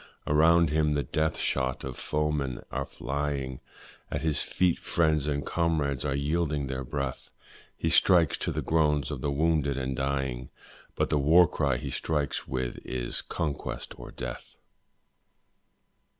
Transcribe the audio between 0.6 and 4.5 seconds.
him the death shot of foemen are flying, At his